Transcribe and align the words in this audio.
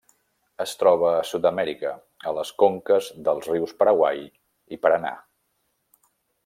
Es 0.63 0.71
troba 0.83 1.09
a 1.17 1.25
Sud-amèrica, 1.31 1.91
a 2.31 2.33
les 2.39 2.53
conques 2.63 3.11
dels 3.29 3.53
rius 3.53 3.77
Paraguai 3.83 4.27
i 4.77 4.81
Paranà. 4.87 5.17